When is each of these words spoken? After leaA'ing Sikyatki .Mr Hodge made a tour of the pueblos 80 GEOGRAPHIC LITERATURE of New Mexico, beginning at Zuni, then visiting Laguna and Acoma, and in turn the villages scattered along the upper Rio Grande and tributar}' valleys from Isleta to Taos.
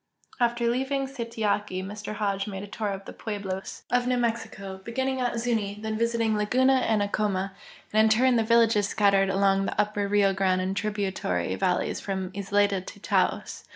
After 0.39 0.63
leaA'ing 0.67 1.07
Sikyatki 1.07 1.83
.Mr 1.85 2.15
Hodge 2.15 2.47
made 2.47 2.63
a 2.63 2.67
tour 2.67 2.87
of 2.87 3.05
the 3.05 3.13
pueblos 3.13 3.83
80 3.91 3.91
GEOGRAPHIC 3.91 3.91
LITERATURE 3.91 4.01
of 4.01 4.07
New 4.07 4.17
Mexico, 4.17 4.77
beginning 4.83 5.21
at 5.21 5.39
Zuni, 5.39 5.77
then 5.79 5.95
visiting 5.95 6.35
Laguna 6.35 6.77
and 6.87 7.03
Acoma, 7.03 7.53
and 7.93 8.05
in 8.05 8.09
turn 8.09 8.35
the 8.35 8.43
villages 8.43 8.87
scattered 8.87 9.29
along 9.29 9.67
the 9.67 9.79
upper 9.79 10.07
Rio 10.07 10.33
Grande 10.33 10.61
and 10.61 10.75
tributar}' 10.75 11.55
valleys 11.59 11.99
from 11.99 12.31
Isleta 12.33 12.81
to 12.81 12.99
Taos. 12.99 13.63